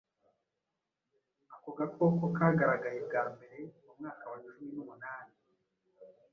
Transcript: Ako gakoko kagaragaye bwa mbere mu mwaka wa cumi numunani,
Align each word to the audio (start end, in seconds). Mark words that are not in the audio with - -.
Ako 1.53 1.69
gakoko 1.77 2.23
kagaragaye 2.37 2.99
bwa 3.07 3.23
mbere 3.33 3.57
mu 3.83 3.91
mwaka 3.97 4.23
wa 4.31 4.37
cumi 4.47 4.67
numunani, 4.73 5.33